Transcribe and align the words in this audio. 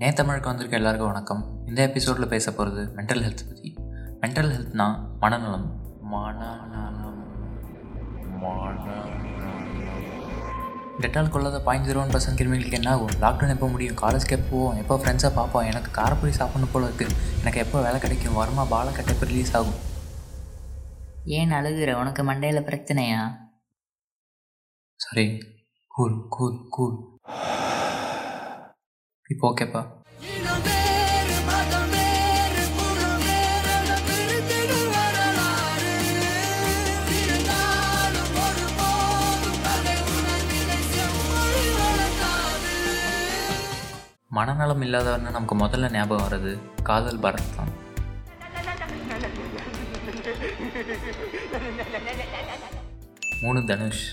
நேத்தமிழுக்கு 0.00 0.50
வந்திருக்க 0.50 0.76
எல்லாருக்கும் 0.76 1.08
வணக்கம். 1.08 1.40
இந்த 1.66 1.80
எபிசோடில் 1.82 2.28
பேச 2.32 2.52
போகிறது 2.52 2.82
மென்டல் 2.96 3.22
ஹெல்த் 3.24 3.42
பற்றி 3.48 3.68
மென்டல் 4.20 4.50
ஹெல்த்னா 4.52 4.86
மனநலம். 5.22 5.64
மனநலம். 6.12 7.16
டெட்டால் 11.00 11.30
கொள்ளாத 11.30 11.60
பாயிண்ட் 11.62 11.86
ஜீரோ 11.88 11.98
ஒன் 12.02 12.14
பர்சன்ட் 12.14 12.38
கிருமிகளுக்கு 12.40 12.78
என்ன 12.80 12.92
ஆகும் 12.92 13.16
லாக்டவுன் 13.24 13.54
எப்போ 13.56 13.68
முடியும்? 13.68 13.96
காலேஜ்க்கு 13.96 14.36
எப்போ 14.38 14.48
போவோம்? 14.52 14.78
எப்போ 14.82 14.96
ஃப்ரெண்ட்ஸாக 14.96 15.34
பார்ப்போம் 15.40 15.68
எனக்கு 15.72 15.90
காரப்பொடி 16.00 16.32
சாப்பிடணும் 16.38 16.72
போல 16.72 16.88
இருக்குது 16.88 17.18
எனக்கு 17.40 17.62
எப்போ 17.64 17.82
வேலை 17.82 18.00
கிடைக்கும்? 18.00 18.38
வருமா? 18.42 18.64
பால 18.64 18.90
கட்ட 18.90 19.12
எப்போ 19.12 19.26
ரிலீஸ் 19.26 19.54
ஆகும்? 19.56 19.78
ஏன் 21.24 21.50
அழுகுற? 21.50 21.92
உனக்கு 22.04 22.24
மண்டையில் 22.32 22.66
பிரச்சனையா? 22.70 23.20
சரி 24.94 25.26
கூல் 25.86 26.18
கூல் 26.28 26.58
கூல் 26.68 26.98
இப்போ 29.30 29.44
ஓகேப்பா 29.50 29.82
மனநலம் 44.30 44.82
இல்லாதவர்னு 44.82 45.30
நமக்கு 45.30 45.56
முதல்ல 45.58 45.90
ஞாபகம் 45.90 46.24
வர்றது 46.24 46.52
காதல் 46.82 47.20
பரத் 47.20 47.54
தான். 47.56 47.72
மூணு 53.40 53.60
தனுஷ். 53.64 54.04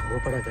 கோபப்படாத 0.00 0.50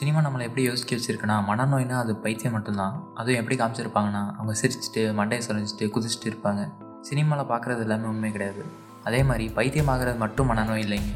சினிமா 0.00 0.20
நம்மளை 0.20 0.40
எப்படி 0.40 0.62
யோசிக்க 0.62 0.96
வச்சிருக்குன்னா 0.96 1.34
மனநோய்னா 1.48 1.90
அது 1.90 2.16
பைத்தியம் 2.16 2.52
மட்டும்தான். 2.52 3.04
அதுவும் 3.14 3.40
எப்படி 3.40 3.56
காமிச்சிருப்பாங்கன்னா 3.56 4.32
அவங்க 4.32 4.54
சிரிச்சிட்டு 4.62 5.00
மண்டையை 5.18 5.40
சொரிஞ்சிட்டு 5.48 5.90
குதிச்சுட்டு 5.94 6.24
இருப்பாங்க. 6.24 6.72
சினிமாவில் 7.00 7.46
பார்க்குறது 7.46 7.78
எல்லாமே 7.78 8.06
உண்மை 8.06 8.30
கிடையாது. 8.32 8.64
அதே 9.04 9.22
மாதிரி 9.22 9.48
பைத்தியம் 9.48 9.88
ஆகிறது 9.88 10.18
மட்டும் 10.18 10.50
மனநோய் 10.50 10.84
இல்லைங்க. 10.84 11.12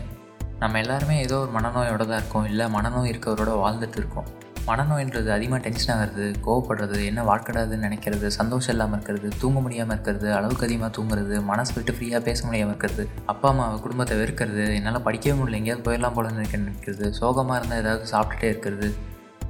நம்ம 0.59 0.79
எல்லாருமே 0.79 1.19
ஏதோ 1.19 1.39
ஒரு 1.39 1.51
மனநோயோட 1.51 1.97
தான் 1.97 2.19
இருக்கோம். 2.19 2.45
இல்லை 2.45 2.67
மனநோய் 2.67 3.11
இருக்கவரோட 3.13 3.53
வாழ்ந்துட்டு 3.65 3.97
இருக்கோம். 3.97 4.25
மனநோயின்றது 4.69 5.31
அதிகமாக 5.35 5.61
டென்ஷன் 5.65 5.93
ஆகிறது 5.95 6.27
கோவப்படுறது 6.45 6.99
என்ன 7.09 7.23
வாழ்க்கடாதுன்னு 7.31 7.87
நினைக்கிறது 7.87 8.27
சந்தோஷம் 8.39 8.73
இல்லாமல் 8.75 8.97
இருக்கிறது 8.99 9.29
தூங்க 9.41 9.59
முடியாமல் 9.65 9.95
இருக்கிறது 9.97 10.29
அளவுக்கு 10.37 10.67
அதிகமாக 10.69 10.91
தூங்குறது 10.97 11.35
மனசு 11.51 11.73
விட்டு 11.77 11.95
ஃப்ரீயாக 11.97 12.21
பேச 12.29 12.39
முடியாமல் 12.47 12.73
இருக்கிறது 12.75 13.05
அப்பா 13.33 13.49
அம்மா 13.53 13.67
குடும்பத்தை 13.85 14.17
வெறுக்கிறது 14.21 14.65
என்னால் 14.79 15.05
படிக்கவே 15.09 15.35
முடியல 15.41 15.61
எங்கேயாவது 15.61 15.85
போயிடலாம் 15.89 16.17
போல 16.19 16.33
நினைக்கிறது 16.39 17.09
சோகமாக 17.21 17.59
இருந்தால் 17.61 17.83
ஏதாவது 17.85 18.07
சாப்பிட்டுட்டே 18.15 18.49
இருக்கிறது. 18.53 18.89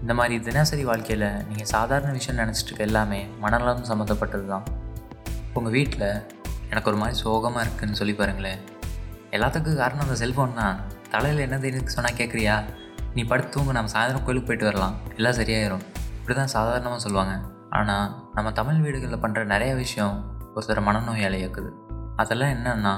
இந்த 0.03 0.15
மாதிரி 0.19 0.35
தினசரி 0.49 0.83
வாழ்க்கையில் 0.91 1.29
நீங்கள் 1.49 1.71
சாதாரண 1.77 2.11
விஷயம் 2.19 2.41
நினச்சிட்டு 2.43 2.71
இருக்க 2.71 2.91
எல்லாமே 2.91 3.21
மனநலம் 3.45 3.89
சம்மந்தப்பட்டது 3.91 4.47
தான் 4.53 4.67
உங்கள் 5.59 5.75
வீட்டில் 5.79 6.09
எனக்கு 6.71 6.89
ஒரு 6.93 6.99
மாதிரி 7.03 7.17
சோகமாக 7.25 7.65
இருக்குன்னு 7.67 8.01
சொல்லி 8.01 8.15
பாருங்களேன். 8.21 8.61
எல்லாத்துக்கும் 9.37 9.81
காரணம் 9.83 10.07
அந்த 10.07 10.17
செல்ஃபோன் 10.25 10.59
தான். 10.63 10.77
தலையில் 11.13 11.45
என்ன 11.47 11.67
எனக்கு 11.71 11.95
சொன்னால் 11.97 12.19
கேட்குறியா 12.21 12.57
நீ 13.17 13.23
படுத்து 13.31 13.65
நம்ம 13.77 13.91
சாயந்தரம் 13.95 14.25
கோயிலுக்கு 14.27 14.49
போயிட்டு 14.49 14.69
வரலாம். 14.69 14.95
எல்லாம் 15.17 15.37
சரியாயிரும். 15.39 15.83
இப்படி 16.19 16.35
தான் 16.39 16.53
சாதாரணமாக 16.55 17.01
சொல்லுவாங்க. 17.05 17.35
ஆனால் 17.79 18.07
நம்ம 18.37 18.53
தமிழ் 18.59 18.81
வீடுகளில் 18.85 19.21
பண்ணுற 19.25 19.45
நிறைய 19.45 19.75
விஷயம் 19.75 20.17
ஒருத்தர் 20.55 20.81
மனநோயாளி 20.89 21.39
இருக்குது 21.45 21.71
அதெல்லாம் 22.17 22.53
என்னன்னா 22.55 22.95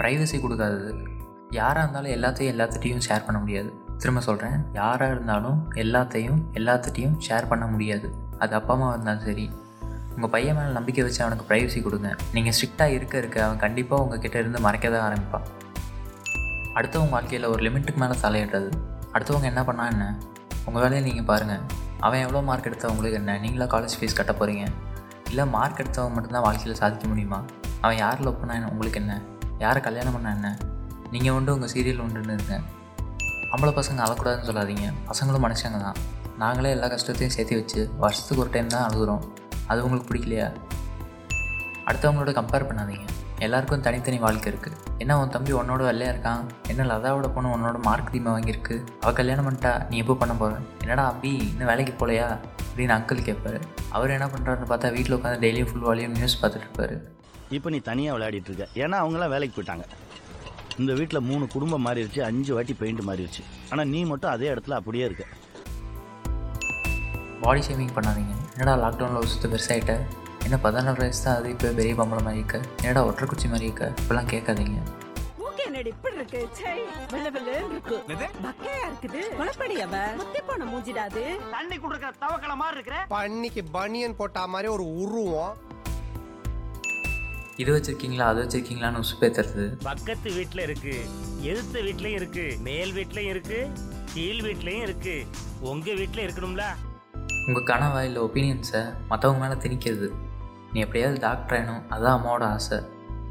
ப்ரைவசி 0.00 0.36
கொடுக்காதது. 0.42 0.90
யாராக 1.50 1.82
இருந்தாலும் 1.84 2.14
எல்லாத்தையும் 2.16 2.52
எல்லாத்துகிட்டையும் 2.54 3.04
ஷேர் 3.06 3.26
பண்ண 3.26 3.38
முடியாது. 3.44 3.70
திரும்ப 4.02 4.20
சொல்கிறேன் 4.20 4.58
யாராக 4.72 5.14
இருந்தாலும் 5.14 5.58
எல்லாத்தையும் 5.84 6.40
எல்லாத்துகிட்டையும் 6.60 7.16
ஷேர் 7.28 7.48
பண்ண 7.52 7.66
முடியாது. 7.66 8.08
அது 8.38 8.54
அப்பா 8.58 8.74
அம்மா 8.74 8.88
இருந்தாலும் 8.92 9.24
சரி. 9.28 9.46
உங்கள் 10.14 10.32
பையன் 10.34 10.56
மேலே 10.58 10.72
நம்பிக்கை 10.78 11.02
வச்சு 11.04 11.22
அவனுக்கு 11.24 11.48
ப்ரைவசி 11.50 11.82
கொடுங்க. 11.86 12.10
நீங்கள் 12.36 12.54
ஸ்ட்ரிக்டாக 12.58 12.96
இருக்க 12.98 13.16
இருக்க 13.18 13.38
அவன் 13.46 13.62
கண்டிப்பாக 13.64 14.04
உங்கள் 14.04 14.22
கிட்டே 14.26 14.38
இருந்து 14.38 14.60
மறைக்க 14.66 14.90
தான் 14.90 15.06
ஆரம்பிப்பான் 15.08 15.48
அடுத்தவங்க 16.74 17.14
வாழ்க்கையில் 17.16 17.50
ஒரு 17.54 17.62
லிமிட்டுக்கு 17.66 18.02
மேலே 18.04 18.16
தலையிடுறது. 18.22 18.70
அடுத்தவங்க 19.12 19.42
என்ன 19.42 19.62
பண்ணால் 19.62 19.90
என்ன? 19.94 20.18
உங்கள் 20.66 20.82
வேலையை 20.82 21.02
நீங்கள் 21.06 21.24
பாருங்கள் 21.24 21.62
அவன் 22.00 22.20
எவ்வளோ 22.20 22.40
மார்க் 22.42 22.66
எடுத்தா 22.66 22.88
உங்களுக்கு 22.88 23.18
என்ன? 23.18 23.38
நீங்களா 23.38 23.66
காலேஜ் 23.74 23.96
ஃபீஸ் 23.98 24.18
கட்ட 24.18 24.32
போகிறீங்க 24.32 24.64
இல்லை 25.28 25.46
மார்க் 25.46 25.80
எடுத்தவங்க 25.82 26.14
மட்டும்தான் 26.14 26.42
வாழ்க்கையில் 26.42 26.74
சாதிக்க 26.74 27.06
முடியுமா? 27.08 27.44
அவன் 27.80 27.96
யார் 27.96 28.20
லவ் 28.20 28.40
பண்ணா 28.40 28.54
என்ன? 28.54 28.68
உங்களுக்கு 28.68 29.00
என்ன? 29.00 29.22
யாரை 29.58 29.82
கல்யாணம் 29.82 30.12
பண்ணா 30.12 30.30
என்ன? 30.30 30.58
நீங்கள் 31.10 31.32
உண்டு 31.32 31.54
உங்கள் 31.54 31.68
சீரியல் 31.74 32.02
உண்டுன்னு 32.04 32.36
இருங்க. 32.38 32.60
ஆம்பளை 33.52 33.72
பசங்க 33.80 34.02
அழக்கூடாதுன்னு 34.04 34.48
சொல்லாதீங்க. 34.50 34.86
பசங்களும் 35.10 35.44
மனுஷங்க 35.46 35.78
தான். 35.80 35.98
நாங்களே 36.38 36.70
எல்லா 36.70 36.88
கஷ்டத்தையும் 36.88 37.34
சேர்த்து 37.36 37.56
வச்சு 37.56 37.90
வருஷத்துக்கு 37.98 38.42
ஒரு 38.42 38.50
டைம் 38.50 38.66
தான் 38.66 38.90
அழுகுறோம். 38.90 39.22
அது 39.66 39.84
உங்களுக்கு 39.84 40.08
பிடிக்கலையா? 40.10 40.48
அடுத்தவங்களோட 41.86 42.32
கம்பேர் 42.40 42.68
பண்ணாதீங்க. 42.68 43.06
எல்லாருக்கும் 43.46 43.82
தனித்தனி 43.86 44.16
வாழ்க்கை 44.24 44.48
இருக்குது. 44.52 44.76
என்ன 45.02 45.16
உன் 45.20 45.32
தம்பி 45.34 45.52
உன்னோட 45.58 45.82
வெள்ளையா 45.88 46.12
இருக்கான்? 46.12 46.40
என்ன 46.72 46.86
லதாவோட 46.90 47.26
பொண்ணு 47.34 47.52
உன்னோட 47.56 47.76
மார்க் 47.86 48.10
தீமா 48.14 48.30
வாங்கியிருக்கு? 48.34 48.76
அவள் 49.02 49.16
கல்யாணம் 49.18 49.46
பண்ணிட்டா 49.46 49.72
நீ 49.90 49.96
எப்போ 50.02 50.14
பண்ண 50.22 50.34
போகிற 50.40 50.56
என்னடா 50.82 51.04
அம்பி 51.10 51.30
இன்னும் 51.50 51.70
வேலைக்கு 51.70 51.92
போகலையா 52.00 52.26
அப்படின்னு 52.68 52.94
அங்கிள் 52.96 53.24
கேட்பாரு 53.28 53.60
அவர் 53.96 54.14
என்ன 54.16 54.26
பண்ணுறாருன்னு 54.34 54.70
பார்த்தா 54.72 54.92
வீட்டில் 54.96 55.16
உட்காந்து 55.18 55.42
டெய்லியும் 55.44 55.70
ஃபுல் 55.70 55.86
வாலியும் 55.88 56.16
நியூஸ் 56.18 56.36
பார்த்துட்டு 56.42 56.68
இருப்பாரு. 56.68 56.96
இப்போ 57.58 57.70
நீ 57.74 57.80
தனியாக 57.90 58.16
விளையாடிட்டு 58.16 58.50
இருக்க. 58.50 58.66
ஏன்னா 58.82 58.96
அவங்களாம் 59.02 59.34
வேலைக்கு 59.34 59.56
போயிட்டாங்க. 59.58 59.86
இந்த 60.82 60.92
வீட்டில் 61.00 61.26
மூணு 61.30 61.44
குடும்பம் 61.54 61.86
மாறிடுச்சு 61.88 62.20
அஞ்சு 62.30 62.52
வாட்டி 62.56 62.74
பெயிண்ட் 62.82 63.08
மாறிடுச்சு. 63.10 63.44
ஆனால் 63.70 63.90
நீ 63.94 64.00
மட்டும் 64.12 64.34
அதே 64.36 64.48
இடத்துல 64.54 64.78
அப்படியே 64.80 65.04
இருக்க. 65.10 65.24
பாடி 67.42 67.60
ஷேமிங் 67.68 67.96
பண்ணாதீங்க. 67.98 68.34
என்னடா 68.56 68.74
லாக்டவுனில் 68.84 69.20
ஒரு 69.22 69.30
சுத்த 69.34 69.48
பெருசாகிட்ட 69.54 69.94
என்ன 70.48 70.60
பதினாறு 70.60 70.98
வயசு 70.98 71.24
தான் 71.24 71.36
அது? 71.36 71.48
இப்போ 71.48 71.68
பெரிய 71.68 71.94
பம்பளம் 71.94 72.24
மாதிரி 72.24 72.44
இருக்க. 72.44 72.68
என்னடா 72.80 73.04
ஒற்றை 73.04 73.28
குச்சி 73.28 73.46
மாதிரி 73.46 73.64
இருக்க? 73.64 73.92
இப்பெல்லாம் 74.02 74.26
கேட்காதீங்க. 74.26 74.76
பண்ணிக்கு 83.08 83.64
பனியன் 83.72 84.16
போட்டா 84.16 84.46
மாதிரி 84.46 84.68
ஒரு 84.68 84.94
உருவம். 84.94 85.56
இது 87.56 87.76
வச்சுருக்கீங்களா? 87.78 88.20
அது 88.20 88.44
வச்சுருக்கீங்களான்னு 88.44 89.02
உசுப்பேத்துறது 89.02 89.82
பக்கத்து 89.82 90.32
வீட்ல 90.32 90.62
இருக்கு. 90.62 91.04
எதிர்த்த 91.40 91.80
வீட்லயும் 91.80 92.16
இருக்கு. 92.20 92.56
மேல் 92.60 92.92
வீட்லயும் 92.92 93.28
இருக்கு. 93.28 93.68
கீழ் 94.14 94.40
வீட்லயும் 94.40 94.82
இருக்கு. 94.82 95.26
உங்க 95.60 95.92
வீட்ல 95.94 96.22
இருக்கணும்ல. 96.22 96.62
உங்கள் 97.46 97.64
கனவை 97.64 98.06
இல்லை 98.06 98.22
ஒப்பீனியன்ஸை 98.22 98.94
மற்றவங்க 99.10 99.38
மேலே 99.38 99.52
திணிக்கிறது. 99.52 100.12
நீ 100.72 100.80
எப்படியாவது 100.80 101.20
டாக்டர் 101.20 101.58
ஆகணும் 101.58 101.82
அதான் 101.90 102.16
அம்மாவோட 102.18 102.42
ஆசை. 102.42 102.78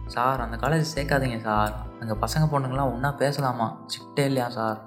சார் 0.05 0.41
அந்த 0.41 0.55
காலேஜ் 0.55 0.93
சேர்க்காதீங்க 0.95 1.41
சார். 1.41 1.73
அங்கே 1.99 2.13
பசங்க 2.13 2.45
பொண்ணுங்களாம் 2.51 2.91
ஒன்றா 2.91 3.11
பேசலாமா? 3.11 3.79
சிட்டே 3.85 4.25
இல்லையா 4.25 4.49
சார்? 4.49 4.85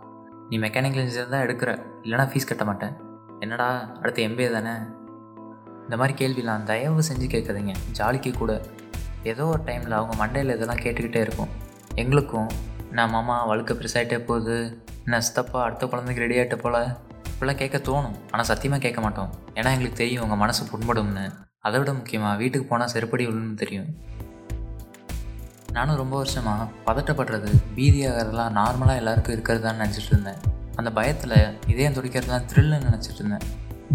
நீ 0.48 0.58
மெக்கானிக்கல் 0.58 1.04
இன்ஜினியர் 1.06 1.28
தான் 1.28 1.46
எடுக்கிற. 1.46 1.70
இல்லைனா 2.02 2.24
ஃபீஸ் 2.30 2.46
கட்ட 2.46 2.64
மாட்டேன். 2.64 2.96
என்னடா 3.40 3.88
அடுத்து 4.02 4.26
எம்பிஏ 4.26 4.50
தானே? 4.52 4.74
இந்த 5.82 5.96
மாதிரி 5.96 6.14
கேள்விலாம் 6.20 6.62
தயவு 6.62 7.00
செஞ்சு 7.00 7.28
கேட்காதீங்க. 7.34 7.74
ஜாலிக்கு 7.98 8.32
கூட. 8.34 8.60
ஏதோ 9.22 9.44
ஒரு 9.46 9.62
டைமில் 9.64 9.90
அவங்க 9.90 10.26
மண்டையில் 10.26 10.54
இதெல்லாம் 10.54 10.76
கேட்டுக்கிட்டே 10.76 11.16
இருக்கும். 11.16 11.48
எங்களுக்கும் 11.94 12.48
நான் 12.90 13.10
மாமா 13.10 13.46
வழுக்க 13.46 13.74
பெருசாகிட்டே 13.74 14.18
போகுது. 14.18 14.84
என்ன 15.04 15.20
சித்தப்பா 15.20 15.62
அடுத்த 15.62 15.86
குழந்தைக்கு 15.86 16.24
ரெடி 16.26 16.38
ஆகிட்ட 16.38 16.56
போல? 16.56 16.96
இப்படிலாம் 17.30 17.54
கேட்க 17.54 17.78
தோணும். 17.78 18.18
ஆனால் 18.30 18.46
சத்தியமாக 18.46 18.82
கேட்க 18.82 19.00
மாட்டோம். 19.00 19.30
ஏன்னா 19.48 19.70
எங்களுக்கு 19.70 19.92
தெரியும் 19.92 20.22
உங்கள் 20.22 20.38
மனசு 20.38 20.64
புண்படும்னு. 20.64 21.30
அதை 21.64 21.78
விட 21.80 21.90
முக்கியமாக 21.96 22.38
வீட்டுக்கு 22.40 22.66
போனால் 22.68 22.90
செருப்படி 22.92 23.24
விழுன்னு 23.28 23.56
தெரியும். 23.62 23.88
நானும் 25.76 25.98
ரொம்ப 26.02 26.14
வருஷமாக 26.20 26.62
பதட்டப்படுறது 26.86 27.50
பீதியாகிறதுலாம் 27.76 28.54
நார்மலாக 28.58 29.00
எல்லாருக்கும் 29.00 29.34
இருக்கிறதான்னு 29.36 29.82
நினச்சிட்டு 29.82 30.12
இருந்தேன். 30.14 30.40
அந்த 30.78 30.90
பயத்தில் 30.98 31.36
இதயம் 31.72 31.96
துடிக்கிறதுலாம் 31.98 32.46
த்ரில்லுன்னு 32.52 32.88
நினச்சிட்டு 32.88 33.20
இருந்தேன். 33.22 33.44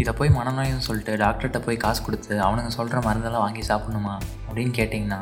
இதை 0.02 0.12
போய் 0.20 0.32
மனநோயின்னு 0.38 0.86
சொல்லிட்டு 0.90 1.14
டாக்டர்கிட்ட 1.24 1.60
போய் 1.66 1.82
காசு 1.86 2.02
கொடுத்து 2.06 2.34
அவனுங்க 2.46 2.72
சொல்கிற 2.78 3.02
மருந்தெல்லாம் 3.08 3.46
வாங்கி 3.46 3.66
சாப்பிடணுமா 3.72 4.16
அப்படின்னு 4.48 4.74
கேட்டிங்கன்னா 4.80 5.20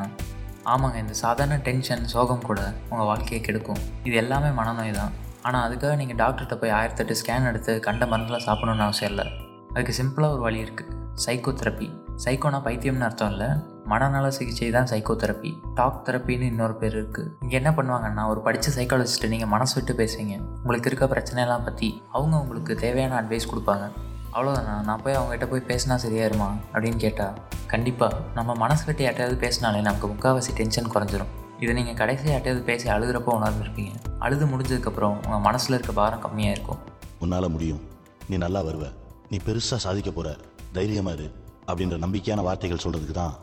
ஆமாங்க 0.74 0.98
இந்த 1.04 1.16
சாதாரண 1.24 1.58
டென்ஷன் 1.66 2.06
சோகம் 2.14 2.46
கூட 2.48 2.60
உங்கள் 2.90 3.08
வாழ்க்கையை 3.10 3.40
கெடுக்கும். 3.48 3.82
இது 4.06 4.14
எல்லாமே 4.24 4.50
மனநோய் 4.60 4.96
தான் 5.00 5.12
ஆனால் 5.46 5.64
அதுக்காக 5.66 5.96
நீங்கள் 6.02 6.20
டாக்டர்கிட்ட 6.22 6.56
போய் 6.62 6.76
ஆயிரத்தெட்டு 6.78 7.20
ஸ்கேன் 7.22 7.50
எடுத்து 7.52 7.74
கண்ட 7.88 8.04
மருந்தெல்லாம் 8.12 8.46
சாப்பிடணும்னு 8.48 8.86
அவசியம் 8.88 9.12
இல்லை. 9.14 9.26
அதுக்கு 9.74 9.94
சிம்பிளாக 10.00 10.36
ஒரு 10.36 10.44
வழி 10.48 10.64
இருக்குது 10.66 10.92
சைக்கோ 11.24 11.52
தெரப்பி 11.60 11.88
சைக்கோனா 12.22 12.58
பைத்தியம்னு 12.64 13.00
அர்த்தம் 13.00 13.30
இல்லை 13.30 13.48
மனநல 13.86 14.30
சிகிச்சை 14.30 14.70
தான் 14.70 14.88
சைக்கோ 14.90 15.14
தெரப்பி 15.22 15.50
டாக் 15.74 16.08
தெரப்பின்னு 16.08 16.42
இன்னொரு 16.42 16.74
பேர் 16.74 16.94
இருக்குது 17.00 17.30
இங்கே 17.42 17.56
என்ன 17.56 17.70
பண்ணுவாங்கன்னா 17.70 18.26
ஒரு 18.26 18.40
படித்த 18.40 18.70
சைக்காலஜிஸ்ட்டு 18.76 19.28
நீங்கள் 19.28 19.48
மனசு 19.48 19.74
விட்டு 19.74 20.04
பேசுவீங்க 20.04 20.34
உங்களுக்கு 20.62 20.88
இருக்க 20.90 21.06
பிரச்சனையெல்லாம் 21.06 21.64
பற்றி 21.64 22.02
அவங்க 22.10 22.40
உங்களுக்கு 22.40 22.74
தேவையான 22.74 23.22
அட்வைஸ் 23.22 23.50
கொடுப்பாங்க. 23.50 23.90
அவ்வளோதானா 24.32 24.84
நான் 24.84 25.02
போய் 25.02 25.14
அவங்ககிட்ட 25.14 25.48
போய் 25.48 25.66
பேசினா 25.68 25.98
சரியாயிருமா? 26.04 26.48
அப்படின்னு 26.72 26.96
கேட்டால் 26.96 27.34
கண்டிப்பாக 27.66 28.16
நம்ம 28.34 28.54
மனசு 28.54 28.84
விட்டு 28.84 29.04
யார்ட்டையாவது 29.04 29.36
பேசினாலே 29.36 29.80
நமக்கு 29.80 30.06
முக்கால்வாசி 30.06 30.54
டென்ஷன் 30.54 30.92
குறைஞ்சிரும். 30.94 31.32
இதை 31.60 31.74
நீங்கள் 31.74 31.94
கடைசி 31.94 32.30
யார்ட்டையாவது 32.30 32.64
பேசி 32.64 32.88
அழுகிறப்போ 32.88 33.38
உணர்ந்துருப்பீங்க. 33.40 33.92
அழுது 34.18 34.46
முடிஞ்சதுக்கப்புறம் 34.46 35.16
உங்கள் 35.26 35.40
மனசில் 35.40 35.76
இருக்க 35.76 35.92
பாரம் 35.92 36.20
கம்மியாக 36.20 36.56
இருக்கும் 36.56 36.82
உன்னால் 37.18 37.48
முடியும். 37.48 37.80
நீ 38.28 38.36
நல்லா 38.36 38.60
வருவ. 38.60 38.86
நீ 39.30 39.38
பெருசாக 39.46 39.76
சாதிக்க 39.76 40.10
போகிற 40.10 40.36
தைரியமாக 40.72 41.16
இரு. 41.16 41.30
அப்படின்ற 41.68 41.96
நம்பிக்கையான 42.04 42.42
வார்த்தைகள் 42.48 42.84
சொல்கிறதுக்கு 42.84 43.16
தான் 43.22 43.34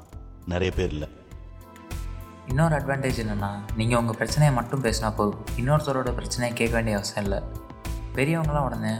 நிறைய 0.53 0.71
பேர் 0.77 0.93
இல்லை. 0.95 1.09
இன்னொரு 2.51 2.73
அட்வான்டேஜ் 2.77 3.19
என்னென்னா 3.23 3.51
நீங்கள் 3.79 3.99
உங்கள் 4.01 4.17
பிரச்சனையை 4.19 4.53
மட்டும் 4.59 4.83
பேசினா 4.85 5.09
போதும். 5.19 5.41
இன்னொருத்தரோட 5.61 6.11
பிரச்சனையை 6.19 6.51
கேட்க 6.59 6.73
வேண்டிய 6.77 6.97
அவசியம் 6.99 7.25
இல்லை. 7.27 7.39
பெரியவங்களாம் 8.17 8.67
உடனே 8.69 8.93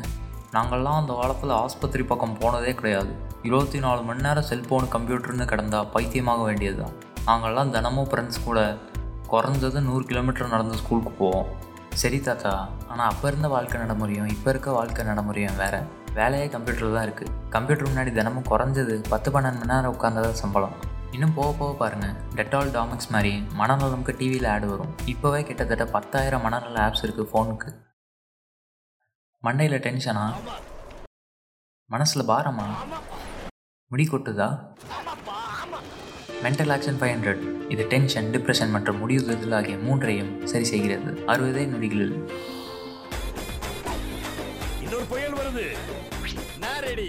நாங்கள்லாம் 0.55 0.99
அந்த 1.01 1.13
காலத்தில் 1.19 1.53
ஆஸ்பத்திரி 1.63 2.03
பக்கம் 2.11 2.37
போனதே 2.41 2.71
கிடையாது. 2.79 3.11
இருபத்தி 3.47 3.79
நாலு 3.85 4.01
மணி 4.07 4.25
நேரம் 4.25 4.47
செல்ஃபோன் 4.51 4.87
கம்ப்யூட்டர்னு 4.95 5.45
கிடந்தா 5.51 5.79
பைத்தியமாக 5.93 6.41
வேண்டியது 6.49 6.79
தான் 6.83 6.95
நாங்கள்லாம் 7.27 7.73
தினமும் 7.75 8.09
ஃப்ரெண்ட்ஸ் 8.11 8.45
கூட 8.47 8.59
குறைஞ்சது 9.33 9.81
நூறு 9.87 10.03
கிலோமீட்டர் 10.09 10.53
நடந்து 10.53 10.79
ஸ்கூலுக்கு 10.81 11.11
போவோம். 11.21 11.49
சரி 12.01 12.19
தாத்தா 12.27 12.53
ஆனால் 12.91 13.09
அப்போ 13.11 13.25
இருந்த 13.31 13.47
வாழ்க்கை 13.55 13.79
நடைமுறையும் 13.83 14.29
இப்போ 14.35 14.49
இருக்க 14.53 14.69
வாழ்க்கை 14.79 15.05
நடைமுறையும் 15.09 15.59
வேறு. 15.61 15.81
வேலையே 16.15 16.45
கம்ப்யூட்டரில் 16.53 16.95
தான் 16.95 17.05
இருக்குது 17.07 17.33
கம்ப்யூட்டர் 17.53 17.89
முன்னாடி 17.89 18.11
தினமும் 18.17 18.47
குறைஞ்சது 18.49 18.95
பத்து 19.11 19.29
பன்னெண்டு 19.33 19.59
மணி 19.59 19.71
நேரம் 19.71 19.93
உட்காந்ததான் 19.95 20.39
சம்பளம். 20.41 20.73
இன்னும் 21.15 21.33
போக 21.37 21.51
போக 21.59 21.71
பாருங்கள் 21.81 22.15
டெட்டால் 22.37 22.71
டாமிக்ஸ் 22.75 23.09
மாதிரி 23.13 23.31
மனநலமுக்கு 23.59 24.13
டிவியில் 24.19 24.47
ஆட் 24.53 24.65
வரும். 24.71 24.91
இப்போவே 25.13 25.39
கிட்டத்தட்ட 25.49 25.85
பத்தாயிரம் 25.95 26.43
மனநல 26.45 26.77
ஆப்ஸ் 26.85 27.03
இருக்குது 27.05 27.29
ஃபோனுக்கு 27.31 27.71
மண்டையில் 29.47 29.83
டென்ஷனா 29.87 30.25
மனசில் 31.93 32.29
பாரமா? 32.31 32.67
முடி 33.91 34.03
கொட்டுதா? 34.11 34.49
மென்டல் 36.45 36.71
ஆக்ஷன் 36.75 36.99
ஃபைவ் 36.99 37.13
ஹண்ட்ரட் 37.15 37.41
இது 37.73 37.83
டென்ஷன் 37.93 38.29
டிப்ரெஷன் 38.35 38.73
மற்றும் 38.75 38.99
முடிவுதல் 39.01 39.55
ஆகிய 39.57 39.77
மூன்றையும் 39.87 40.31
சரி 40.51 40.67
செய்கிறது. 40.73 41.11
அறுபதே 41.33 41.65
நொடிகளில் 41.73 42.15
போகுது 45.53 45.69
நான் 46.63 46.81
ரெடி 46.85 47.07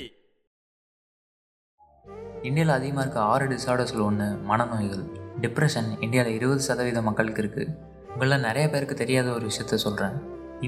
இந்தியாவில் 2.48 2.74
அதிகமாக 2.76 3.02
இருக்க 3.04 3.18
ஆறு 3.32 3.44
டிசார்டர்ஸில் 3.52 4.02
ஒன்று 4.06 4.26
மனநோய்கள். 4.48 5.04
டிப்ரெஷன் 5.42 5.90
இந்தியாவில் 6.04 6.36
இருபது 6.38 6.62
சதவீத 6.66 7.00
மக்களுக்கு 7.08 7.40
இருக்குது 7.42 7.66
உங்களில் 8.12 8.44
நிறைய 8.46 8.64
பேருக்கு 8.72 8.94
தெரியாத 9.02 9.28
ஒரு 9.36 9.44
விஷயத்த 9.50 9.78
சொல்கிறேன் 9.84 10.16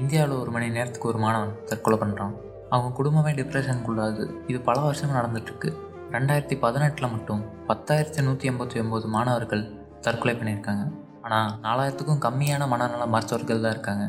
இந்தியாவில் 0.01 0.39
ஒரு 0.41 0.51
மணி 0.55 0.67
நேரத்துக்கு 0.77 1.11
ஒரு 1.11 1.19
மாணவன் 1.25 1.53
தற்கொலை 1.71 1.97
பண்ணுறான் 2.03 2.33
அவங்க 2.73 2.91
குடும்பமே 2.99 3.33
டிப்ரெஷனுக்குள்ளாது 3.39 4.23
இது 4.51 4.59
பல 4.69 4.77
வருஷம் 4.87 5.17
நடந்துட்டுருக்கு 5.19 5.71
ரெண்டாயிரத்தி 6.15 6.57
பதினெட்டில் 6.65 7.13
மட்டும் 7.15 7.41
பத்தாயிரத்தி 7.71 8.23
நூற்றி 8.27 8.49
எண்பத்தி 8.51 8.79
ஒம்பது 8.83 9.09
மாணவர்கள் 9.15 9.65
தற்கொலை 10.07 10.35
பண்ணியிருக்காங்க. 10.39 10.85
ஆனால் 11.25 11.51
நாலாயிரத்துக்கும் 11.65 12.23
கம்மியான 12.27 12.67
மனநல 12.73 13.05
மருத்துவர்கள் 13.15 13.65
தான் 13.65 13.75
இருக்காங்க. 13.77 14.05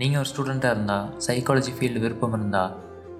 நீங்கள் 0.00 0.20
ஒரு 0.22 0.28
ஸ்டூடெண்ட்டாக 0.30 0.74
இருந்தால் 0.74 1.06
சைக்காலஜி 1.26 1.72
ஃபீல்டு 1.76 2.00
விருப்பம் 2.02 2.34
இருந்தால் 2.36 2.72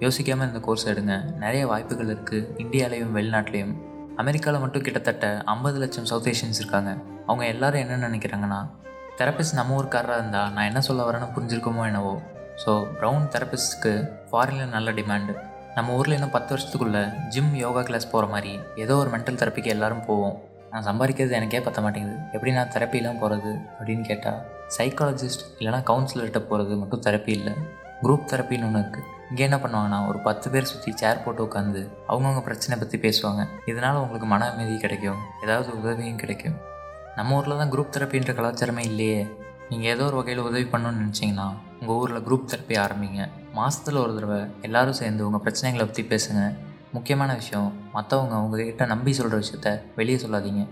யோசிக்காமல் 0.03 0.47
இந்த 0.49 0.59
கோர்ஸ் 0.65 0.85
எடுங்க. 0.91 1.13
நிறைய 1.41 1.63
வாய்ப்புகள் 1.71 2.11
இருக்குது 2.13 2.45
இந்தியாலேயும் 2.63 3.15
வெளிநாட்டிலையும். 3.17 3.73
அமெரிக்காவில் 4.21 4.61
மட்டும் 4.63 4.83
கிட்டத்தட்ட 4.85 5.25
ஐம்பது 5.53 5.77
லட்சம் 5.81 6.07
சவுத் 6.11 6.29
ஏஷியன்ஸ் 6.31 6.59
இருக்காங்க. 6.61 6.91
அவங்க 7.27 7.45
எல்லாரும் 7.53 7.81
என்ன 7.85 7.97
நினைக்கிறாங்கன்னா 8.07 8.59
தெரபிஸ்ட் 9.21 9.57
நம்ம 9.59 9.75
ஊருக்காரராக 9.79 10.19
இருந்தால் 10.21 10.51
நான் 10.57 10.67
என்ன 10.69 10.81
சொல்ல 10.87 11.07
வரேன்னு 11.07 11.27
புரிஞ்சிருக்குமோ 11.37 11.83
என்னவோ. 11.89 12.13
ஸோ 12.63 12.73
ப்ரௌன் 12.99 13.25
தெரப்பிஸ்ட்க்கு 13.33 13.93
ஃபாரினில் 14.29 14.73
நல்ல 14.75 14.93
டிமாண்டு 14.99 15.35
நம்ம 15.77 15.97
ஊரில் 15.97 16.17
இன்னும் 16.17 16.35
பத்து 16.37 16.49
வருஷத்துக்குள்ளே 16.53 17.03
ஜிம் 17.33 17.51
யோகா 17.63 17.83
கிளாஸ் 17.89 18.11
போகிற 18.13 18.29
மாதிரி 18.35 18.53
ஏதோ 18.85 18.95
ஒரு 19.01 19.11
மென்டல் 19.15 19.41
தெரப்பிக்கு 19.41 19.73
எல்லாரும் 19.75 20.05
போவோம். 20.07 20.37
நான் 20.71 20.87
சம்பாதிக்கிறது 20.87 21.37
எனக்கே 21.41 21.61
பத்த 21.67 21.81
மாட்டேங்குது. 21.87 22.17
எப்படி 22.37 22.53
நான் 22.59 22.73
தெரப்பிலாம் 22.77 23.21
போகிறது 23.23 23.53
அப்படின்னு 23.77 24.05
கேட்டால் 24.11 24.39
சைக்காலஜிஸ்ட் 24.77 25.43
இல்லைனா 25.59 25.79
கவுன்சிலர்கிட்ட 25.89 26.41
போகிறது 26.49 26.75
மட்டும் 26.81 27.03
தெரப்பி 27.07 27.31
இல்லை. 27.39 27.53
குரூப் 28.03 28.29
தெரப்பின்னு 28.31 28.67
ஒன்று 28.67 28.81
இருக்குது 28.83 29.07
இங்கே 29.29 29.43
என்ன 29.47 29.57
பண்ணுவாங்கன்னா 29.63 29.97
ஒரு 30.09 30.19
பத்து 30.27 30.47
பேர் 30.53 30.69
சுற்றி 30.71 30.91
சேர் 31.01 31.23
போட்டு 31.23 31.41
உட்காந்து 31.47 31.81
அவங்கவுங்க 32.11 32.41
பிரச்சனை 32.47 32.75
பற்றி 32.81 32.97
பேசுவாங்க. 33.05 33.41
இதனால் 33.71 33.99
உங்களுக்கு 34.03 34.27
மன 34.33 34.47
அமைதி 34.53 34.75
கிடைக்கும். 34.85 35.19
ஏதாவது 35.43 35.69
உதவியும் 35.79 36.21
கிடைக்கும். 36.23 36.57
நம்ம 37.17 37.35
ஊரில் 37.37 37.61
தான் 37.61 37.71
குரூப் 37.73 37.93
தெரப்பின்ற 37.95 38.33
கலாச்சாரமே 38.39 38.83
இல்லையே. 38.91 39.19
நீங்கள் 39.71 39.91
ஏதோ 39.95 40.03
ஒரு 40.09 40.17
வகையில் 40.19 40.45
உதவி 40.49 40.65
பண்ணணும்னு 40.73 41.01
நினச்சிங்கன்னா 41.03 41.47
உங்கள் 41.79 41.97
ஊரில் 42.01 42.25
குரூப் 42.27 42.49
தெரப்பி 42.51 42.75
ஆரம்பிங்க. 42.85 43.23
மாதத்தில் 43.57 44.01
ஒரு 44.03 44.13
தடவை 44.17 44.39
எல்லாரும் 44.67 44.99
சேர்ந்து 45.01 45.25
உங்கள் 45.27 45.43
பிரச்சனைகளை 45.45 45.85
பற்றி 45.89 46.05
பேசுங்க. 46.13 46.43
முக்கியமான 46.95 47.31
விஷயம் 47.41 47.69
மற்றவங்க 47.95 48.35
உங்ககிட்ட 48.45 48.85
நம்பி 48.93 49.11
சொல்கிற 49.19 49.37
விஷயத்த 49.43 49.71
வெளியே 49.99 50.19
சொல்லாதீங்க. 50.25 50.63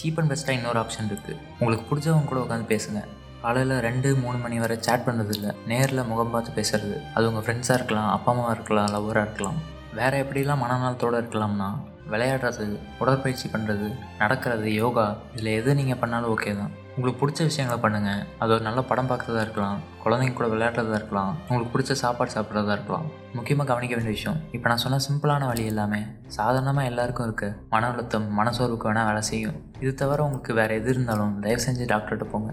சீப் 0.00 0.18
அண்ட் 0.20 0.30
பெஸ்ட்டாக 0.32 0.58
இன்னொரு 0.58 0.78
ஆப்ஷன் 0.82 1.08
இருக்குது 1.10 1.38
உங்களுக்கு 1.60 1.86
பிடிச்சவங்க 1.90 2.28
கூட 2.32 2.40
உட்காந்து 2.46 2.68
பேசுங்கள் 2.72 3.08
காலையில் 3.42 3.74
ரெண்டு 3.86 4.08
மூணு 4.22 4.38
மணி 4.44 4.56
வரை 4.62 4.76
சேட் 4.86 5.06
பண்ணுறதில்ல 5.08 5.48
நேரில் 5.72 6.08
முகம் 6.12 6.32
பார்த்து 6.34 6.56
பேசுறது. 6.60 6.96
அது 7.16 7.28
உங்கள் 7.30 7.44
ஃப்ரெண்ட்ஸாக 7.46 7.78
இருக்கலாம் 7.80 8.12
அப்பா 8.14 8.32
அம்மாவாக 8.32 8.56
இருக்கலாம் 8.58 8.94
லவ்வராக 8.94 9.26
இருக்கலாம். 9.28 9.60
வேறு 9.98 10.16
எப்படிலாம் 10.22 10.64
மனநலத்தோடு 10.64 11.20
இருக்கலாம்னா 11.22 11.68
விளையாடுறது 12.10 12.64
உடற்பயிற்சி 13.02 13.46
பண்ணுறது 13.52 13.86
நடக்கிறது 14.20 14.66
யோகா 14.80 15.06
இதில் 15.34 15.56
எது 15.60 15.70
நீங்கள் 15.78 15.98
பண்ணாலும் 16.02 16.32
ஓகே 16.34 16.52
தான். 16.58 16.74
உங்களுக்கு 16.96 17.20
பிடிச்ச 17.22 17.40
விஷயங்களை 17.48 17.78
பண்ணுங்கள் 17.84 18.20
அது 18.42 18.52
ஒரு 18.56 18.62
நல்ல 18.66 18.80
படம் 18.90 19.08
பார்க்குறதா 19.10 19.40
இருக்கலாம் 19.46 19.80
குழந்தைங்க 20.02 20.36
கூட 20.38 20.46
விளையாடுறதா 20.52 20.98
இருக்கலாம் 21.00 21.32
உங்களுக்கு 21.48 21.72
பிடிச்ச 21.74 21.96
சாப்பாடு 22.02 22.34
சாப்பிட்றதா 22.36 22.76
இருக்கலாம். 22.76 23.08
முக்கியமாக 23.38 23.68
கவனிக்க 23.70 23.96
வேண்டிய 23.96 24.14
விஷயம் 24.18 24.38
இப்போ 24.56 24.66
நான் 24.72 24.84
சொன்ன 24.84 25.00
சிம்பிளான 25.08 25.48
வழி 25.50 25.64
எல்லாமே 25.72 26.00
சாதாரணமாக 26.38 26.90
எல்லாருக்கும் 26.92 27.28
இருக்குது 27.28 27.58
மன 27.74 27.90
அழுத்தம் 27.92 28.28
மனசோர்வுக்கு 28.40 28.88
வேணால் 28.90 29.10
வேலை 29.10 29.24
செய்யும். 29.32 29.58
இது 29.84 29.92
தவிர 30.02 30.24
உங்களுக்கு 30.28 30.58
வேறு 30.60 30.78
எது 30.80 30.90
இருந்தாலும் 30.94 31.36
தயவு 31.44 31.66
செஞ்சு 31.68 31.92
டாக்டர்கிட்ட 31.94 32.28
போங்க. 32.34 32.52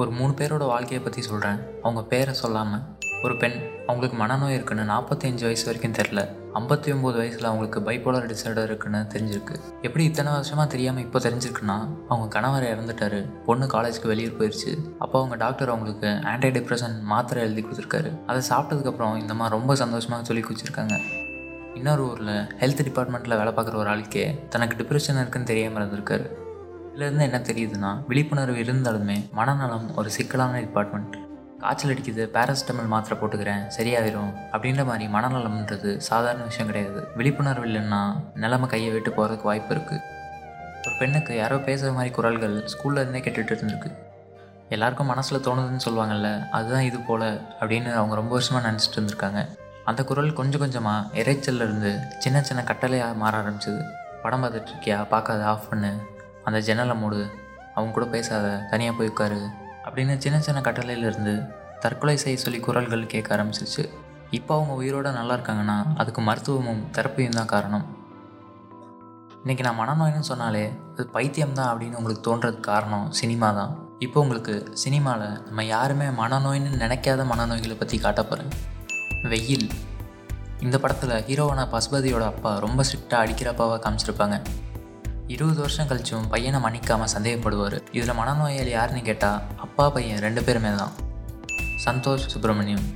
ஒரு 0.00 0.10
மூணு 0.10 0.32
பேரோட 0.32 0.64
வாழ்க்கையை 0.66 1.00
பற்றி 1.04 1.22
சொல்கிறேன் 1.22 1.58
அவங்க 1.82 2.02
பேரை 2.02 2.34
சொல்லாமல் 2.34 2.84
ஒரு 3.24 3.36
பெண் 3.36 3.56
அவங்களுக்கு 3.86 4.16
மனநோய் 4.20 4.54
இருக்குன்னு 4.56 4.84
நாற்பத்தஞ்சு 4.92 5.44
வயசு 5.46 5.64
வரைக்கும் 5.64 5.96
தெரில 5.98 6.20
ஐம்பத்தி 6.58 6.88
ஒம்பது 6.94 7.16
வயசில் 7.20 7.48
அவங்களுக்கு 7.50 7.80
பைப்போலர் 7.80 8.28
டிசார்டர் 8.30 8.64
இருக்குன்னு 8.64 9.00
தெரிஞ்சிருக்கு. 9.14 9.56
எப்படி 9.82 10.04
இத்தனை 10.04 10.32
வருஷமாக 10.32 10.66
தெரியாமல் 10.68 11.04
இப்போ 11.04 11.18
தெரிஞ்சிருக்குன்னா 11.18 11.76
அவங்க 12.08 12.26
கணவர் 12.28 12.66
இறந்துட்டாரு 12.72 13.20
பொண்ணு 13.46 13.66
காலேஜுக்கு 13.66 14.12
வெளியே 14.12 14.30
போயிடுச்சு 14.38 14.72
அப்போ 14.98 15.18
அவங்க 15.18 15.36
டாக்டர் 15.36 15.68
அவங்களுக்கு 15.68 16.10
ஆன்டி 16.32 16.50
டிப்ரெஷன் 16.58 16.96
மாத்திரை 17.12 17.42
எழுதி 17.44 17.64
கொடுத்துருக்காரு. 17.66 18.12
அதை 18.26 18.42
சாப்பிட்டதுக்கப்புறம் 18.50 19.16
இந்த 19.16 19.34
மாதிரி 19.34 19.56
ரொம்ப 19.58 19.74
சந்தோஷமாக 19.74 20.24
சொல்லி 20.30 20.44
குச்சிருக்காங்க 20.48 20.96
இன்னொரு 21.74 22.04
ஊரில் 22.10 22.36
ஹெல்த் 22.62 22.86
டிபார்ட்மெண்ட்டில் 22.88 23.38
வேலை 23.40 23.52
பார்க்குற 23.58 23.74
ஒரு 23.74 23.90
ஆளுக்கே 23.90 24.24
தனக்கு 24.48 24.76
டிப்ரெஷன் 24.82 25.20
இருக்குன்னு 25.20 25.50
தெரியாமல் 25.52 25.82
இருந்திருக்காரு. 25.82 26.26
இதுலேருந்து 26.92 27.26
என்ன 27.26 27.38
தெரியுதுன்னா 27.48 27.90
விழிப்புணர்வு 28.08 28.58
இருந்தாலுமே 28.62 29.14
மனநலம் 29.36 29.86
ஒரு 29.98 30.08
சிக்கலான 30.16 30.58
டிபார்ட்மெண்ட் 30.64 31.14
காய்ச்சல் 31.62 31.92
அடிக்குது 31.92 32.22
பேராசிட்டமல் 32.34 32.90
மாத்திரை 32.92 33.16
போட்டுக்கிறேன் 33.18 33.62
சரியாயிரும் 33.76 34.32
அப்படின்ற 34.52 34.82
மாதிரி 34.88 35.04
மனநலம்ன்றது 35.14 35.90
சாதாரண 36.08 36.42
விஷயம் 36.48 36.70
கிடையாது. 36.70 37.00
விழிப்புணர்வு 37.18 37.66
இல்லைன்னா 37.66 38.00
நிலைமை 38.34 38.68
கையை 38.68 38.90
விட்டு 38.92 39.10
போகிறதுக்கு 39.10 39.48
வாய்ப்பு 39.50 39.74
இருக்குது 39.74 40.02
ஒரு 40.84 40.94
பெண்ணுக்கு 41.00 41.32
யாரோ 41.36 41.58
பேசுகிற 41.68 41.92
மாதிரி 41.96 42.12
குரல்கள் 42.14 42.56
ஸ்கூல்லேருந்தே 42.72 43.22
கேட்டுட்டு 43.26 43.54
இருந்திருக்கு. 43.56 43.90
எல்லாருக்கும் 44.68 45.10
மனசில் 45.12 45.44
தோணுதுன்னு 45.46 45.84
சொல்லுவாங்கல்ல 45.86 46.28
அதுதான் 46.58 46.86
இது 46.90 47.00
போல் 47.08 47.28
அப்படின்னு 47.60 47.90
அவங்க 48.00 48.14
ரொம்ப 48.14 48.32
வருஷமாக 48.38 48.64
நினச்சிட்டு 48.68 48.98
இருந்திருக்காங்க. 48.98 49.42
அந்த 49.84 50.00
குரல் 50.04 50.32
கொஞ்சம் 50.32 50.60
கொஞ்சமாக 50.60 51.20
இறைச்சல்ல 51.22 51.66
இருந்து 51.68 51.92
சின்ன 52.18 52.42
சின்ன 52.42 52.62
கட்டளையாக 52.70 53.20
மாற 53.22 53.42
ஆரம்பிச்சது. 53.42 53.82
படம் 54.22 54.42
பார்த்துட்ருக்கியா 54.44 54.98
பார்க்காத 55.12 55.46
ஆஃப் 55.52 55.68
பண்ணு. 55.70 55.92
அந்த 56.46 56.58
ஜன்னலை 56.68 56.94
மூடு 57.02 57.20
அவங்க 57.74 57.92
கூட 57.96 58.06
பேசாத 58.14 58.46
தனியாக 58.70 58.94
போய் 58.96 59.10
உட்காரு 59.12 59.40
அப்படின்னு 59.84 60.14
சின்ன 60.24 60.40
சின்ன 60.46 60.62
கட்டளையிலேருந்து 60.66 61.34
தற்கொலை 61.84 62.16
செய்ய 62.22 62.38
சொல்லி 62.44 62.58
குரல்கள் 62.66 63.12
கேட்க 63.12 63.36
ஆரம்பிச்சிச்சு 63.36 63.84
இப்போ 64.38 64.52
அவங்க 64.56 64.72
உயிரோட 64.80 65.08
நல்லா 65.18 65.34
இருக்காங்கன்னா 65.38 65.78
அதுக்கு 66.00 66.20
மருத்துவமும் 66.28 66.82
தெரப்பியும் 66.96 67.38
தான் 67.38 67.50
காரணம். 67.54 67.84
இன்றைக்கி 69.42 69.62
நான் 69.66 69.78
மனநோய்னு 69.80 70.28
சொன்னாலே 70.30 70.64
அது 70.92 71.04
பைத்தியம் 71.16 71.56
தான் 71.58 71.70
அப்படின்னு 71.70 71.98
உங்களுக்கு 72.00 72.26
தோன்றதுக்கு 72.28 72.68
காரணம் 72.72 73.06
சினிமா 73.20 73.48
தான். 73.58 73.72
இப்போ 74.06 74.18
உங்களுக்கு 74.24 74.54
சினிமாவில் 74.82 75.38
நம்ம 75.46 75.64
யாருமே 75.64 76.06
மனநோயின்னு 76.20 76.82
நினைக்காத 76.84 77.24
மனநோய்களை 77.32 77.76
பற்றி 77.78 77.98
காட்ட 78.04 78.22
போகிறேன் 78.30 78.52
வெயில். 79.32 79.66
இந்த 80.66 80.76
படத்தில் 80.82 81.16
ஹீரோவான 81.28 81.64
பசுபதியோட 81.74 82.24
அப்பா 82.32 82.52
ரொம்ப 82.66 82.84
ஸ்ட்ரிக்டாக 82.88 83.24
அடிக்கிறப்பாவை 83.24 83.76
காமிச்சிருப்பாங்க. 83.84 84.38
இருபது 85.34 85.58
வருஷம் 85.62 85.88
கழிச்சும் 85.90 86.24
பையனை 86.32 86.58
மன்னிக்காமல் 86.64 87.10
சந்தேகப்படுவார். 87.12 87.76
இதில் 87.96 88.18
மனநோயாளி 88.18 88.72
யாருன்னு 88.74 89.02
கேட்டால் 89.08 89.38
அப்பா 89.64 89.84
பையன் 89.94 90.20
ரெண்டு 90.24 90.40
பேருமே 90.46 90.72
தான். 90.80 90.92
சந்தோஷ் 91.84 92.26
சுப்பிரமணியம். 92.32 92.86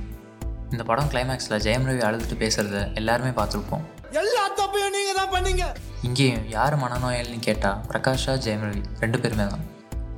இந்த 0.73 0.83
படம் 0.89 1.09
கிளைமேக்ஸில் 1.13 1.61
ஜெயம் 1.65 1.87
ரவி 1.89 2.03
அழுதுட்டு 2.07 2.37
பேசுகிறத 2.43 2.81
எல்லாருமே 3.01 3.31
பார்த்துருப்போம். 3.39 3.85
எல்லா 4.21 4.43
தப்பையும் 4.59 4.93
நீங்க 4.97 5.13
தான் 5.19 5.31
பண்ணீங்க. 5.35 5.65
இங்கேயும் 6.09 6.45
யார் 6.55 6.77
மனநோயாளின்னு 6.83 7.47
கேட்டால் 7.49 7.81
பிரகாஷா 7.91 8.35
ஜெயமரவி 8.45 8.83
ரெண்டு 9.03 9.19
பேருமே 9.23 9.47
தான். 9.53 9.65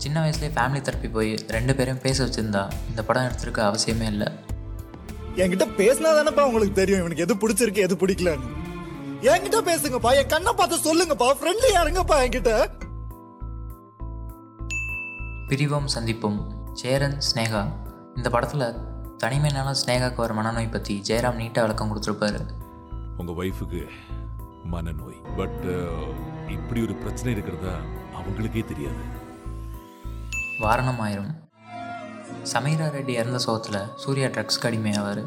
சின்ன 0.04 0.18
வயசுலேயே 0.26 0.54
ஃபேமிலி 0.58 0.82
தெரப்பி 0.88 1.12
போய் 1.18 1.32
ரெண்டு 1.58 1.76
பேரும் 1.80 2.04
பேச 2.06 2.18
வச்சுருந்தா 2.26 2.64
இந்த 2.92 3.02
படம் 3.10 3.28
எடுத்திருக்க 3.30 3.62
அவசியமே 3.70 4.08
இல்லை. 4.14 4.30
என்கிட்ட 5.42 5.68
பேசினா 5.82 6.12
தானப்பா 6.20 6.46
உங்களுக்கு 6.50 6.80
தெரியும் 6.82 7.04
இவனுக்கு 7.04 7.26
எது 7.28 7.42
பிடிச்சிருக்கு 7.44 7.86
எது 7.88 7.96
பிடிக்கலன்னு. 8.04 8.56
என்கிட்ட 9.22 9.58
பேசுங்கப்பா 9.70 10.12
என் 10.16 10.28
கண்ணை 10.28 10.54
பார்த்து 10.54 10.76
சொல்லுங்கப்பா. 10.78 11.28
ஃப்ரெண்ட்லியா 11.40 11.80
இருங்கப்பா 11.86 12.18
என்கிட்ட. 12.26 12.52
பிரிவோம் 15.48 15.88
சந்திப்போம். 15.96 16.40
சேரன் 16.74 17.18
ஸ்னேகா. 17.28 17.68
இந்த 18.16 18.30
படத்தில் 18.30 18.76
தனிமைனால 19.24 19.76
ஸ்னேகாக்கு 19.86 20.16
வர 20.16 20.34
மனநோய் 20.34 20.72
பற்றி 20.72 21.04
ஜெயராம் 21.08 21.40
நீட்டாக 21.40 21.62
விளக்கம் 21.62 21.90
கொடுத்துருப்பாரு. 21.90 22.42
உங்க 23.18 23.32
ஒய்ஃபுக்கு 23.44 23.90
மனநோய். 24.72 25.36
பட் 25.38 25.66
இப்படி 26.50 26.82
ஒரு 26.82 26.94
பிரச்சனை 26.94 27.34
இருக்கிறதா 27.34 27.76
அவங்களுக்கே 28.20 28.66
தெரியாது. 28.66 29.04
வாரணம் 30.60 31.00
ஆயிரம் 31.00 31.50
சமீரா 32.54 32.88
ரெட்டி 32.98 33.10
இறந்த 33.10 33.38
சோகத்தில் 33.38 33.82
சூர்யா 33.96 34.28
ட்ரக்ஸ்க்கு 34.28 34.70
அடிமையாவார். 34.72 35.24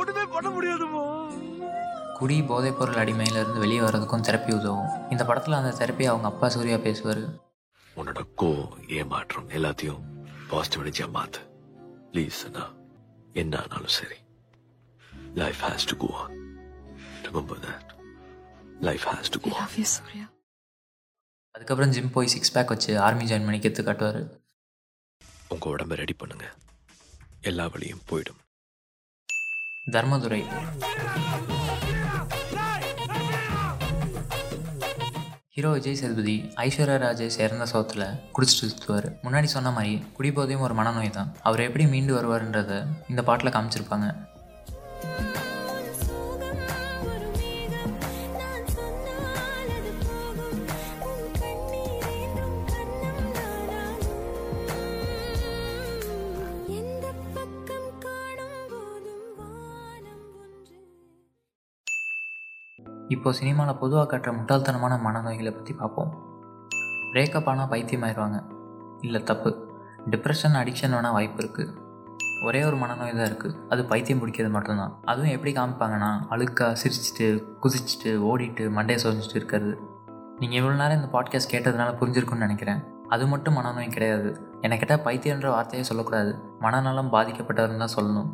ஒண்ணுமே 0.00 0.24
பண்ண 0.24 0.48
முடியாதுமா 0.50 1.09
குடி 2.20 2.40
போதைப்பொருள் 2.40 2.98
அடிமையிலேருந்து 3.02 3.58
வெளியே 3.58 3.78
வர்றதுக்கும் 3.78 4.22
தெரப்பி 4.22 4.54
உதவும். 4.54 5.10
இந்த 5.10 5.24
படத்தில் 5.24 5.52
அந்த 5.52 5.86
தெரப்பி 5.86 6.04
அவங்க 6.04 6.28
அப்பா 6.28 6.48
சூர்யா 6.48 6.76
பேசுவார். 6.76 7.20
உன்னோட 7.96 8.20
கோவம் 8.36 8.90
ஏமாற்றம் 8.90 9.48
எல்லாத்தையும் 9.48 10.00
பாசிட்டிவ் 10.48 10.82
எனர்ஜியா 10.82 11.10
மாத்து. 11.16 11.40
ப்ளீஸ் 12.12 12.44
அண்ணா. 12.44 12.66
என்ன 13.32 13.58
ஆனாலும் 13.58 13.86
சரி. 13.86 14.14
Life 15.34 15.62
has 15.62 15.86
to 15.86 16.06
go 16.06 16.14
on 16.16 16.36
remember 17.22 17.64
that 17.64 17.90
life 18.80 19.06
has 19.06 19.30
to 19.30 19.40
go 19.40 19.56
on 19.56 19.68
அதுக்கப்புறம் 21.50 21.92
ஜிம் 21.92 22.10
போய் 22.10 22.26
சிக்ஸ் 22.26 22.52
பேக் 22.52 22.68
வச்சு 22.68 23.00
ஆர்மி 23.00 23.24
ஜாயின் 23.24 23.46
பண்ணி 23.48 23.58
கெத்து 23.58 23.82
காட்டுவார். 23.82 24.20
உங்க 25.48 25.68
உடம்ப 25.68 25.94
ரெடி 25.94 26.12
பண்ணுங்க. 26.12 26.54
எல்லா 27.40 27.66
வழியும் 27.66 28.02
போயிடும். 28.10 28.40
தர்மதுரை. 29.90 30.42
ஹீரோ 35.60 35.70
விஜய் 35.72 35.96
சேதுபதி 36.00 36.34
ஐஸ்வர்யா 36.64 36.94
ராஜேஷ் 37.02 37.36
இறந்த 37.44 37.64
சோத்தில் 37.72 38.04
குடிச்சிட்டு 38.34 38.68
சுற்றுவார் 38.70 39.08
முன்னாடி 39.24 39.48
சொன்ன 39.54 39.70
மாதிரி 39.70 39.92
குடிபோதையும் 40.16 40.62
ஒரு 40.66 40.74
மனநோய் 40.74 41.10
தான். 41.10 41.32
அவர் 41.42 41.60
எப்படி 41.60 41.84
மீண்டு 41.86 42.12
வருவார்ன்றத 42.16 42.78
இந்த 43.08 43.22
பாட்டில் 43.22 43.52
காமிச்சிருப்பாங்க. 43.52 44.06
இப்போ 63.14 63.32
சினிமாவில் 63.32 63.78
பொதுவாக 63.78 64.06
காட்டுற 64.10 64.30
முட்டாள்தனமான 64.36 64.96
மனநோய்களை 65.04 65.50
பற்றி 65.50 65.72
பார்ப்போம் 65.74 66.10
பிரேக்கப் 67.12 67.48
ஆனால் 67.48 67.68
பைத்தியமாயிருவாங்க. 67.68 68.38
இல்லை 69.00 69.22
தப்பு. 69.22 69.50
டிப்ரெஷன் 70.10 70.56
அடிக்ஷன் 70.60 70.94
வேணால் 70.96 71.16
வாய்ப்பு 71.16 71.40
இருக்குது 71.44 71.72
ஒரே 72.44 72.64
ஒரு 72.64 72.76
மனநோய் 72.76 73.16
தான் 73.16 73.30
இருக்குது 73.30 73.56
அது 73.68 73.84
பைத்தியம் 73.84 74.20
பிடிக்கிறது 74.20 74.50
மட்டும்தான். 74.50 74.92
அதுவும் 75.04 75.30
எப்படி 75.30 75.52
காமிப்பாங்கன்னா 75.52 76.10
அழுக்காக 76.30 76.76
சிரிச்சிட்டு 76.82 77.26
குதிச்சுட்டு 77.62 78.12
ஓடிட்டு 78.30 78.66
மண்டையை 78.76 79.00
சொரிஞ்சிட்டு 79.04 79.38
இருக்கிறது. 79.40 79.72
நீங்கள் 80.38 80.60
இவ்வளோ 80.60 80.76
நேரம் 80.76 81.02
இந்த 81.02 81.10
பாட்காஸ்ட் 81.16 81.52
கேட்டதுனால 81.52 81.96
புரிஞ்சிருக்குன்னு 82.02 82.46
நினைக்கிறேன். 82.46 82.84
அது 83.08 83.26
மட்டும் 83.26 83.56
மனநோய் 83.56 83.88
கிடையாது. 83.88 84.30
என்னை 84.60 84.78
கேட்டால் 84.78 85.04
பைத்தியன்ற 85.04 85.48
வார்த்தையே 85.48 85.84
சொல்லக்கூடாது. 85.84 86.32
மனநலம் 86.58 87.12
பாதிக்கப்பட்டவர்னு 87.12 87.82
தான் 87.84 87.96
சொல்லணும். 87.96 88.30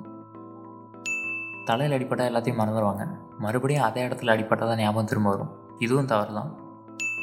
தலையில் 1.69 1.95
அடிப்பட்டால் 1.97 2.29
எல்லாத்தையும் 2.31 2.61
மறந்துடுவாங்க 2.61 3.05
மறுபடியும் 3.45 3.87
அதே 3.87 4.01
இடத்துல 4.07 4.33
அடிப்பட்டால் 4.35 4.71
தான் 4.71 4.81
ஞாபகம் 4.83 5.11
திரும்ப 5.11 5.29
வரும். 5.35 5.53
இதுவும் 5.85 6.09
தவறு 6.13 6.33
தான் 6.39 6.51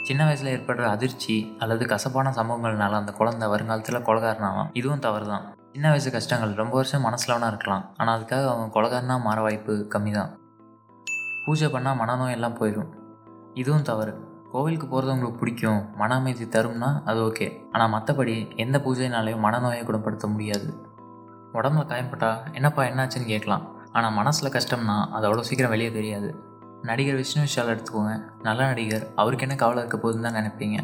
சின்ன 0.07 0.21
வயசில் 0.27 0.51
ஏற்படுற 0.53 0.85
அதிர்ச்சி 0.95 1.35
அல்லது 1.63 1.83
கசப்பான 1.91 2.31
சம்பவங்கள்னால 2.37 2.97
அந்த 3.01 3.11
குழந்தை 3.19 3.45
வருங்காலத்தில் 3.53 4.05
கொலகாரனாகலாம் 4.07 4.71
இதுவும் 4.79 5.03
தவறு 5.05 5.27
தான் 5.33 5.45
சின்ன 5.75 5.87
வயசு 5.91 6.09
கஷ்டங்கள் 6.15 6.59
ரொம்ப 6.61 6.75
வருஷம் 6.79 7.05
மனசில் 7.07 7.33
வேணா 7.33 7.47
இருக்கலாம். 7.53 7.83
ஆனால் 7.99 8.15
அதுக்காக 8.17 8.47
அவங்க 8.53 8.67
கொலகாரனா 8.75 9.15
மாற 9.27 9.37
வாய்ப்பு 9.45 9.75
கம்மி 9.93 10.11
தான் 10.17 10.31
பூஜை 11.45 11.69
பண்ணால் 11.75 11.97
மனநோய் 12.01 12.35
எல்லாம் 12.37 12.57
போயிடும் 12.59 12.91
இதுவும் 13.61 13.87
தவறு. 13.91 14.13
கோவிலுக்கு 14.51 14.87
போகிறது 14.87 15.13
உங்களுக்கு 15.13 15.39
பிடிக்கும். 15.39 15.81
மன 16.01 16.15
அமைதி 16.21 16.45
தரும்னா 16.55 16.89
அது 17.09 17.19
ஓகே. 17.29 17.47
ஆனால் 17.73 17.93
மற்றபடி 17.95 18.35
எந்த 18.63 18.77
பூஜைனாலையும் 18.85 19.45
மனநோயை 19.45 19.83
குணப்படுத்த 19.89 20.27
முடியாது. 20.33 20.67
உடம்புல 21.57 21.85
காயப்பட்டா 21.91 22.29
என்னப்பா 22.57 22.83
என்னாச்சுன்னு 22.91 23.31
கேட்கலாம். 23.33 23.63
ஆனால் 23.97 24.17
மனசில் 24.19 24.55
கஷ்டம்னா 24.57 24.97
அது 25.15 25.27
அவ்வளோ 25.27 25.45
சீக்கிரம் 25.49 25.73
வெளியே 25.75 25.91
தெரியாது. 25.99 26.31
நடிகர் 26.89 27.19
விஷ்ணு 27.19 27.45
விஷால் 27.45 27.71
எடுத்துக்கோங்க. 27.73 28.13
நல்ல 28.47 28.61
நடிகர். 28.71 29.05
அவருக்கு 29.21 29.45
என்ன 29.47 29.55
கவலை 29.61 29.81
இருக்க 29.83 29.97
போகுதுன்னு 29.97 30.27
தான் 30.27 30.39
நினைப்பீங்க. 30.39 30.77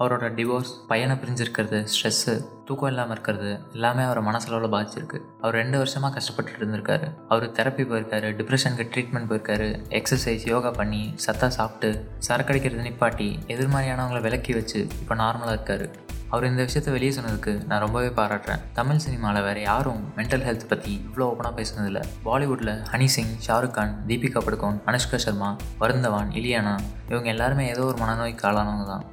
அவரோட 0.00 0.26
டிவோர்ஸ் 0.36 0.70
பையனை 0.90 1.14
பிரிஞ்சிருக்கிறது 1.22 1.78
ஸ்ட்ரெஸ்ஸு 1.92 2.32
தூக்கம் 2.68 2.90
இல்லாமல் 2.92 3.14
இருக்கிறது 3.14 3.50
எல்லாமே 3.74 4.02
அவரை 4.02 4.22
மனசளவில் 4.28 4.72
பாதிச்சிருக்கு. 4.74 5.18
அவர் 5.42 5.58
ரெண்டு 5.60 5.76
வருஷமாக 5.78 6.14
கஷ்டப்பட்டுட்டு 6.16 6.62
இருந்திருக்காரு. 6.62 7.08
அவர் 7.32 7.46
தெரப்பி 7.58 7.84
போயிருக்காரு 7.90 8.30
டிப்ரெஷனுக்கு 8.38 8.88
ட்ரீட்மெண்ட் 8.94 9.30
போயிருக்காரு 9.30 9.68
எக்ஸசைஸ் 10.00 10.46
யோகா 10.52 10.72
பண்ணி 10.80 11.02
சத்தா 11.26 11.48
சாப்பிட்டு 11.58 11.90
சரக்கடிக்கிறது 12.28 12.88
நிப்பாட்டி 12.88 13.28
எதிர்மறையானவங்களை 13.54 14.22
விலக்கி 14.28 14.54
வச்சு 14.60 14.80
இப்போ 15.02 15.16
நார்மலாக 15.24 15.56
இருக்காரு. 15.56 15.88
அவர் 16.34 16.46
இந்த 16.50 16.62
விஷயத்த 16.68 16.90
வெளியே 16.94 17.10
சொன்னதுக்கு 17.16 17.52
நான் 17.70 17.82
ரொம்பவே 17.82 18.08
பாராட்டுறேன். 18.18 18.62
தமிழ் 18.78 19.00
சினிமாவில் 19.04 19.44
வேறு 19.46 19.60
யாரும் 19.62 20.00
மென்டல் 20.16 20.44
ஹெல்த் 20.46 20.64
பற்றி 20.68 20.92
இவ்வளோ 21.06 21.26
ஓப்பனாக 21.30 21.52
பேசுனதில்ல. 21.58 22.00
பாலிவுட்டில் 22.24 22.72
ஹனி 22.92 23.08
சிங் 23.16 23.34
ஷாருக் 23.46 23.76
கான் 23.76 23.92
தீபிகா 24.08 24.40
படுகோன் 24.46 24.78
அனுஷ்கா 24.90 25.18
சர்மா 25.24 25.50
வருந்தவான் 25.82 26.30
இலியானா 26.40 26.72
இவங்க 27.08 27.28
எல்லாருமே 27.34 27.66
ஏதோ 27.74 27.84
ஒரு 27.90 27.98
மனநோய்க்கு 28.02 28.46
ஆளானவங்க 28.50 28.86
தான். 28.92 29.04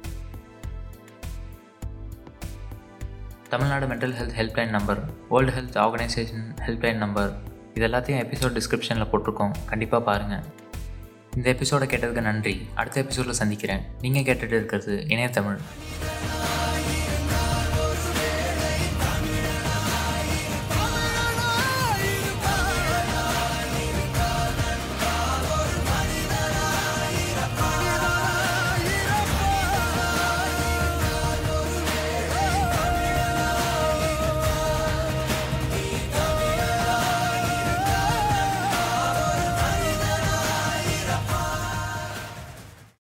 Tamil Nadu 3.52 3.86
mental 3.92 4.16
health 4.18 4.34
helpline 4.40 4.74
number 4.76 5.02
world 5.30 5.54
health 5.58 5.78
organisation 5.84 6.48
helpline 6.66 7.00
number 7.04 7.32
இது 7.74 7.86
எல்லாத்தையும் 7.88 8.22
எபிசோட் 8.24 8.56
டிஸ்கிரிப்ஷனில் 8.58 9.10
போட்டிருக்கோம். 9.12 9.54
கண்டிப்பாக 9.72 10.04
பாருங்கள் 10.10 10.44
இந்த 11.36 11.46
எபிசோடை 11.54 11.86
கேட்டதுக்கு 11.92 12.26
நன்றி. 12.30 12.56
அடுத்த 12.74 12.96
எபிசோடில் 13.00 13.40
சந்திக்கிறேன். 13.42 13.84
நீங்கள் 14.00 14.26
கேட்டுகிட்டு 14.28 14.58
இருக்கிறது 14.60 14.96
இணையத்தமிழ் 15.14 15.60